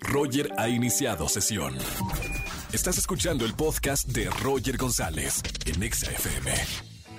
Roger 0.00 0.50
ha 0.56 0.68
iniciado 0.68 1.28
sesión. 1.28 1.76
Estás 2.72 2.98
escuchando 2.98 3.44
el 3.44 3.54
podcast 3.54 4.08
de 4.08 4.28
Roger 4.42 4.76
González 4.76 5.42
en 5.66 5.82
Exa 5.82 6.10
FM. 6.10 6.52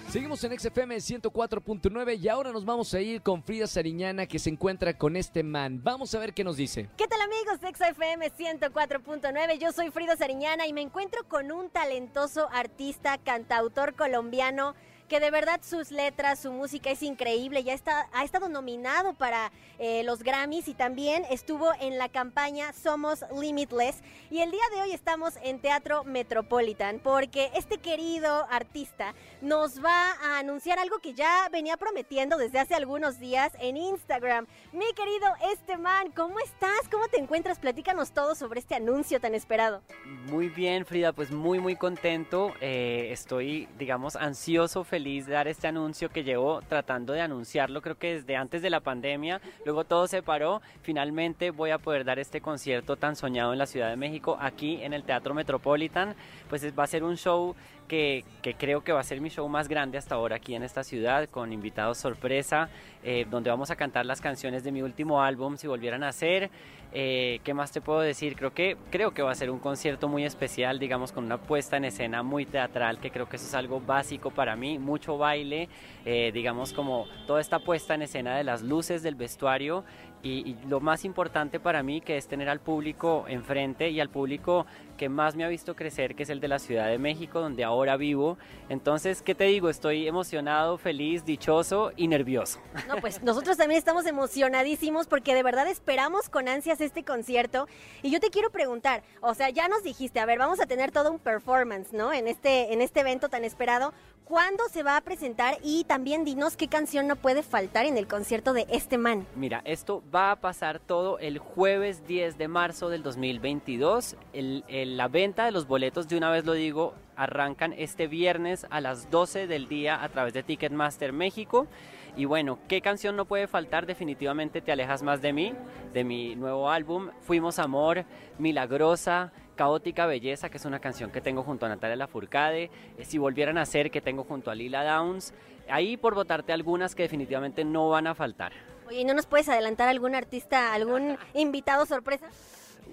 Seguimos 0.09 0.43
en 0.43 0.57
XFM 0.59 0.95
104.9 0.97 2.19
y 2.19 2.29
ahora 2.29 2.51
nos 2.51 2.65
vamos 2.65 2.91
a 2.95 2.99
ir 2.99 3.21
con 3.21 3.43
Frida 3.43 3.67
Sariñana 3.67 4.25
que 4.25 4.39
se 4.39 4.49
encuentra 4.49 4.97
con 4.97 5.15
este 5.15 5.43
man. 5.43 5.81
Vamos 5.83 6.15
a 6.15 6.19
ver 6.19 6.33
qué 6.33 6.43
nos 6.43 6.57
dice. 6.57 6.89
¿Qué 6.97 7.07
tal 7.07 7.21
amigos 7.21 7.61
de 7.61 7.67
XFM 7.67 8.31
104.9? 8.31 9.59
Yo 9.59 9.71
soy 9.71 9.91
Frida 9.91 10.17
Sariñana 10.17 10.65
y 10.65 10.73
me 10.73 10.81
encuentro 10.81 11.27
con 11.27 11.51
un 11.51 11.69
talentoso 11.69 12.49
artista, 12.51 13.19
cantautor 13.19 13.93
colombiano 13.93 14.73
que 15.09 15.19
de 15.19 15.31
verdad 15.31 15.59
sus 15.63 15.91
letras, 15.91 16.39
su 16.39 16.51
música 16.51 16.91
es 16.91 17.01
increíble, 17.01 17.63
ya 17.63 17.73
está, 17.73 18.07
ha 18.13 18.23
estado 18.23 18.47
nominado 18.47 19.13
para 19.13 19.51
eh, 19.79 20.03
los 20.03 20.21
Grammys 20.21 20.67
y 20.67 20.75
también 20.75 21.25
estuvo 21.31 21.71
en 21.81 21.97
la 21.97 22.09
campaña 22.09 22.71
Somos 22.73 23.25
Limitless 23.35 24.01
y 24.29 24.41
el 24.41 24.51
día 24.51 24.61
de 24.73 24.83
hoy 24.83 24.91
estamos 24.91 25.33
en 25.41 25.59
Teatro 25.59 26.03
Metropolitan 26.03 26.99
porque 26.99 27.49
este 27.55 27.79
querido 27.79 28.45
artista 28.51 29.15
nos 29.41 29.83
va 29.83 30.11
a 30.23 30.37
anunciar 30.37 30.77
algo 30.77 30.99
que 30.99 31.15
ya 31.15 31.49
venía 31.51 31.75
prometiendo 31.75 32.37
desde 32.37 32.59
hace 32.59 32.75
algunos 32.75 33.19
días 33.19 33.51
en 33.59 33.77
Instagram. 33.77 34.45
Mi 34.71 34.93
querido 34.93 35.27
Esteban, 35.51 36.11
¿cómo 36.11 36.39
estás? 36.39 36.87
¿Cómo 36.91 37.07
te 37.07 37.19
encuentras? 37.19 37.57
Platícanos 37.57 38.11
todo 38.11 38.35
sobre 38.35 38.59
este 38.59 38.75
anuncio 38.75 39.19
tan 39.19 39.33
esperado. 39.33 39.81
Muy 40.27 40.49
bien, 40.49 40.85
Frida, 40.85 41.13
pues 41.13 41.31
muy, 41.31 41.59
muy 41.59 41.75
contento. 41.75 42.53
Eh, 42.61 43.07
estoy, 43.11 43.67
digamos, 43.79 44.15
ansioso, 44.15 44.83
feliz 44.83 44.98
feliz 44.99 45.27
dar 45.27 45.47
este 45.47 45.65
anuncio 45.65 46.09
que 46.09 46.25
llevo 46.25 46.59
tratando 46.67 47.13
de 47.13 47.21
anunciarlo, 47.21 47.81
creo 47.81 47.97
que 47.97 48.15
desde 48.15 48.35
antes 48.35 48.61
de 48.61 48.69
la 48.69 48.81
pandemia, 48.81 49.39
luego 49.63 49.85
todo 49.85 50.07
se 50.07 50.21
paró, 50.21 50.61
finalmente 50.81 51.51
voy 51.51 51.69
a 51.69 51.77
poder 51.77 52.03
dar 52.03 52.19
este 52.19 52.41
concierto 52.41 52.97
tan 52.97 53.15
soñado 53.15 53.53
en 53.53 53.59
la 53.59 53.65
Ciudad 53.65 53.89
de 53.89 53.95
México, 53.95 54.37
aquí 54.41 54.83
en 54.83 54.91
el 54.91 55.03
Teatro 55.03 55.33
Metropolitan, 55.33 56.15
pues 56.49 56.77
va 56.77 56.83
a 56.83 56.87
ser 56.87 57.05
un 57.05 57.15
show 57.15 57.55
que, 57.89 58.23
creo 58.57 58.81
que 58.81 58.93
va 58.93 59.01
a 59.01 59.03
ser 59.03 59.19
mi 59.19 59.29
show 59.29 59.49
más 59.49 59.67
grande 59.67 59.97
hasta 59.97 60.15
ahora 60.15 60.37
aquí 60.37 60.55
en 60.55 60.63
esta 60.63 60.83
ciudad, 60.85 61.27
con 61.27 61.51
invitados 61.51 61.97
sorpresa, 61.97 62.69
eh, 63.03 63.25
donde 63.29 63.49
vamos 63.49 63.71
a 63.71 63.75
cantar 63.75 64.05
las 64.05 64.21
canciones 64.21 64.63
de 64.63 64.71
mi 64.71 64.81
último 64.81 65.21
álbum, 65.21 65.57
si 65.57 65.67
volvieran 65.67 66.03
a 66.03 66.13
ser. 66.13 66.49
Eh, 66.91 67.39
¿Qué 67.43 67.53
más 67.53 67.71
te 67.71 67.81
puedo 67.81 67.99
decir? 67.99 68.35
Creo 68.35 68.53
que, 68.53 68.77
creo 68.89 69.11
que 69.11 69.21
va 69.21 69.31
a 69.31 69.35
ser 69.35 69.51
un 69.51 69.59
concierto 69.59 70.07
muy 70.07 70.23
especial, 70.23 70.79
digamos, 70.79 71.11
con 71.11 71.25
una 71.25 71.37
puesta 71.37 71.77
en 71.77 71.85
escena 71.85 72.23
muy 72.23 72.45
teatral, 72.45 72.99
que 72.99 73.11
creo 73.11 73.27
que 73.27 73.35
eso 73.35 73.45
es 73.45 73.53
algo 73.53 73.81
básico 73.81 74.31
para 74.31 74.55
mí, 74.55 74.79
mucho 74.79 75.17
baile, 75.17 75.67
eh, 76.05 76.31
digamos, 76.33 76.73
como 76.73 77.05
toda 77.27 77.41
esta 77.41 77.59
puesta 77.59 77.95
en 77.95 78.03
escena 78.03 78.37
de 78.37 78.43
las 78.43 78.61
luces, 78.61 79.03
del 79.03 79.15
vestuario 79.15 79.83
y, 80.21 80.55
lo 80.67 80.79
más 80.79 81.05
importante 81.05 81.59
para 81.59 81.83
mí 81.83 82.01
que 82.01 82.17
es 82.17 82.27
tener 82.27 82.49
al 82.49 82.59
público 82.59 83.25
enfrente 83.27 83.89
y 83.89 83.99
al 83.99 84.09
público 84.09 84.65
que 84.97 85.07
más 85.07 85.35
me 85.35 85.45
ha 85.45 85.47
visto 85.47 85.75
crecer, 85.75 86.13
que 86.13 86.23
es 86.23 86.29
el 86.29 86.41
de 86.41 86.49
la 86.49 86.59
Ciudad 86.59 86.87
de 86.87 86.97
México, 86.97 87.39
donde 87.39 87.63
ahora 87.63 87.95
vivo. 87.95 88.37
Entonces, 88.67 89.21
¿qué 89.21 89.33
te 89.33 89.45
digo? 89.45 89.69
Estoy 89.69 90.07
emocionado, 90.07 90.77
feliz, 90.77 91.23
dichoso 91.23 91.93
y 91.95 92.09
nervioso. 92.09 92.59
No, 92.87 92.97
pues 92.97 93.23
nosotros 93.23 93.55
también 93.55 93.77
estamos 93.77 94.05
emocionadísimos 94.05 95.07
porque 95.07 95.33
de 95.33 95.43
verdad 95.43 95.67
esperamos 95.67 96.27
con 96.27 96.49
ansias 96.49 96.81
este 96.81 97.03
concierto. 97.03 97.67
Y 98.01 98.11
yo 98.11 98.19
te 98.19 98.29
quiero 98.29 98.49
preguntar, 98.49 99.03
o 99.21 99.33
sea, 99.33 99.49
ya 99.49 99.69
nos 99.69 99.83
dijiste, 99.83 100.19
a 100.19 100.25
ver, 100.25 100.37
vamos 100.37 100.59
a 100.59 100.65
tener 100.65 100.91
todo 100.91 101.11
un 101.11 101.19
performance, 101.19 101.93
¿no? 101.93 102.11
En 102.11 102.27
este, 102.27 102.73
en 102.73 102.81
este 102.81 102.99
evento 102.99 103.29
tan 103.29 103.45
esperado. 103.45 103.93
¿Cuándo 104.25 104.63
se 104.69 104.83
va 104.83 104.95
a 104.95 105.01
presentar? 105.01 105.57
Y 105.63 105.85
también 105.85 106.23
dinos 106.23 106.55
qué 106.55 106.67
canción 106.67 107.07
no 107.07 107.15
puede 107.15 107.41
faltar 107.41 107.87
en 107.87 107.97
el 107.97 108.07
concierto 108.07 108.53
de 108.53 108.67
este 108.69 108.99
man. 108.99 109.25
Mira, 109.35 109.63
esto 109.65 110.03
va 110.13 110.31
a 110.31 110.35
pasar 110.37 110.79
todo 110.79 111.19
el 111.19 111.37
jueves 111.37 112.05
10 112.07 112.37
de 112.37 112.47
marzo 112.47 112.89
del 112.89 113.03
2022. 113.03 114.15
la 114.33 115.07
venta 115.07 115.45
de 115.45 115.51
los 115.51 115.67
boletos, 115.67 116.07
de 116.07 116.17
una 116.17 116.31
vez 116.31 116.45
lo 116.45 116.53
digo, 116.53 116.93
arrancan 117.15 117.73
este 117.73 118.07
viernes 118.07 118.65
a 118.69 118.81
las 118.81 119.11
12 119.11 119.47
del 119.47 119.67
día 119.67 120.03
a 120.03 120.09
través 120.09 120.33
de 120.33 120.43
Ticketmaster 120.43 121.13
México. 121.13 121.67
Y 122.15 122.25
bueno, 122.25 122.59
¿qué 122.67 122.81
canción 122.81 123.15
no 123.15 123.25
puede 123.25 123.47
faltar? 123.47 123.85
Definitivamente 123.85 124.61
Te 124.61 124.71
alejas 124.71 125.03
más 125.03 125.21
de 125.21 125.31
mí, 125.31 125.53
de 125.93 126.03
mi 126.03 126.35
nuevo 126.35 126.69
álbum, 126.69 127.09
Fuimos 127.21 127.59
Amor, 127.59 128.05
Milagrosa, 128.39 129.31
Caótica 129.55 130.05
Belleza, 130.05 130.49
que 130.49 130.57
es 130.57 130.65
una 130.65 130.79
canción 130.79 131.11
que 131.11 131.21
tengo 131.21 131.43
junto 131.43 131.65
a 131.65 131.69
Natalia 131.69 131.97
Lafourcade, 131.97 132.71
eh, 132.97 133.05
Si 133.05 133.17
Volvieran 133.17 133.57
a 133.57 133.65
Ser, 133.65 133.91
que 133.91 134.01
tengo 134.01 134.23
junto 134.23 134.49
a 134.49 134.55
Lila 134.55 134.83
Downs, 134.83 135.33
ahí 135.69 135.97
por 135.97 136.15
votarte 136.15 136.51
algunas 136.51 136.95
que 136.95 137.03
definitivamente 137.03 137.63
no 137.63 137.89
van 137.89 138.07
a 138.07 138.15
faltar. 138.15 138.53
Oye, 138.89 139.05
¿no 139.05 139.13
nos 139.13 139.27
puedes 139.27 139.47
adelantar 139.47 139.87
algún 139.87 140.15
artista, 140.15 140.73
algún 140.73 141.15
invitado 141.35 141.85
sorpresa? 141.85 142.25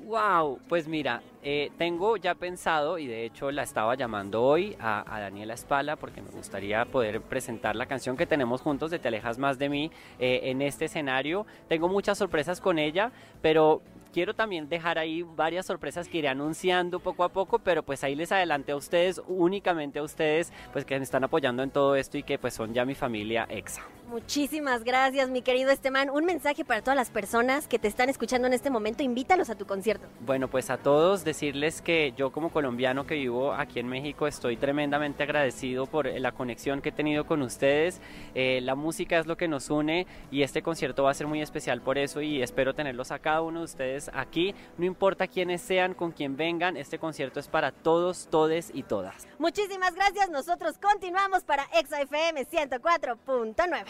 Wow, 0.04 0.60
pues 0.68 0.86
mira, 0.86 1.22
eh, 1.42 1.70
tengo 1.78 2.18
ya 2.18 2.34
pensado 2.34 2.98
y 2.98 3.06
de 3.06 3.24
hecho 3.24 3.50
la 3.50 3.62
estaba 3.62 3.94
llamando 3.94 4.42
hoy 4.42 4.76
a, 4.78 5.04
Daniela 5.18 5.54
Espala 5.54 5.96
porque 5.96 6.20
me 6.20 6.28
gustaría 6.28 6.84
poder 6.84 7.22
presentar 7.22 7.76
la 7.76 7.86
canción 7.86 8.14
que 8.14 8.26
tenemos 8.26 8.60
juntos 8.60 8.90
de 8.90 8.98
Te 8.98 9.08
alejas 9.08 9.38
más 9.38 9.58
de 9.58 9.70
mí 9.70 9.90
eh, 10.18 10.40
en 10.44 10.60
este 10.60 10.84
escenario. 10.84 11.46
Tengo 11.66 11.88
muchas 11.88 12.18
sorpresas 12.18 12.60
con 12.60 12.78
ella, 12.78 13.10
pero 13.40 13.80
quiero 14.16 14.32
también 14.32 14.66
dejar 14.66 14.98
ahí 14.98 15.22
varias 15.22 15.66
sorpresas 15.66 16.08
que 16.08 16.16
iré 16.16 16.28
anunciando 16.28 17.00
poco 17.00 17.22
a 17.22 17.28
poco, 17.28 17.58
pero 17.58 17.82
pues 17.82 18.02
ahí 18.02 18.14
les 18.14 18.32
adelanté 18.32 18.72
a 18.72 18.76
ustedes, 18.76 19.20
únicamente 19.28 19.98
a 19.98 20.02
ustedes, 20.02 20.54
pues 20.72 20.86
que 20.86 20.96
me 20.96 21.04
están 21.04 21.22
apoyando 21.24 21.62
en 21.62 21.68
todo 21.68 21.94
esto 21.96 22.16
y 22.16 22.22
que 22.22 22.38
pues 22.38 22.54
son 22.54 22.72
ya 22.72 22.86
mi 22.86 22.94
familia 22.94 23.46
EXA. 23.50 23.82
Muchísimas 24.08 24.84
gracias, 24.84 25.28
mi 25.28 25.42
querido 25.42 25.70
Esteban. 25.70 26.10
Un 26.10 26.24
mensaje 26.24 26.64
para 26.64 26.80
todas 26.80 26.96
las 26.96 27.10
personas 27.10 27.66
que 27.66 27.78
te 27.78 27.88
están 27.88 28.08
escuchando 28.08 28.46
en 28.46 28.54
este 28.54 28.70
momento. 28.70 29.02
Invítalos 29.02 29.50
a 29.50 29.56
tu 29.56 29.66
concierto. 29.66 30.06
Bueno, 30.20 30.48
pues 30.48 30.70
a 30.70 30.78
todos 30.78 31.24
decirles 31.24 31.82
que 31.82 32.14
yo 32.16 32.30
como 32.30 32.50
colombiano 32.50 33.04
que 33.04 33.16
vivo 33.16 33.52
aquí 33.52 33.80
en 33.80 33.88
México 33.88 34.28
estoy 34.28 34.56
tremendamente 34.56 35.24
agradecido 35.24 35.86
por 35.86 36.06
la 36.06 36.32
conexión 36.32 36.80
que 36.80 36.90
he 36.90 36.92
tenido 36.92 37.26
con 37.26 37.42
ustedes. 37.42 38.00
Eh, 38.34 38.60
la 38.62 38.76
música 38.76 39.18
es 39.18 39.26
lo 39.26 39.36
que 39.36 39.48
nos 39.48 39.68
une 39.70 40.06
y 40.30 40.42
este 40.42 40.62
concierto 40.62 41.02
va 41.02 41.10
a 41.10 41.14
ser 41.14 41.26
muy 41.26 41.42
especial 41.42 41.82
por 41.82 41.98
eso 41.98 42.22
y 42.22 42.40
espero 42.40 42.74
tenerlos 42.74 43.10
a 43.10 43.18
cada 43.18 43.42
uno 43.42 43.58
de 43.58 43.64
ustedes 43.64 44.05
aquí. 44.14 44.54
No 44.78 44.84
importa 44.84 45.26
quiénes 45.26 45.62
sean, 45.62 45.94
con 45.94 46.12
quién 46.12 46.36
vengan, 46.36 46.76
este 46.76 46.98
concierto 46.98 47.40
es 47.40 47.48
para 47.48 47.72
todos, 47.72 48.28
todes 48.30 48.70
y 48.74 48.82
todas. 48.82 49.26
Muchísimas 49.38 49.94
gracias. 49.94 50.30
Nosotros 50.30 50.76
continuamos 50.78 51.44
para 51.44 51.66
ExaFM 51.72 52.46
104.9. 52.46 53.84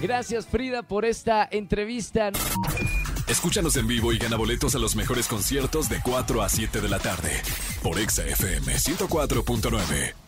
Gracias 0.00 0.46
Frida 0.46 0.82
por 0.82 1.04
esta 1.04 1.48
entrevista. 1.50 2.30
Escúchanos 3.28 3.76
en 3.76 3.86
vivo 3.86 4.12
y 4.12 4.18
gana 4.18 4.36
boletos 4.36 4.74
a 4.74 4.78
los 4.78 4.96
mejores 4.96 5.28
conciertos 5.28 5.88
de 5.88 6.00
4 6.02 6.42
a 6.42 6.48
7 6.48 6.80
de 6.80 6.88
la 6.88 6.98
tarde 6.98 7.42
por 7.82 7.98
Exa 7.98 8.24
FM 8.24 8.72
104.9. 8.72 10.27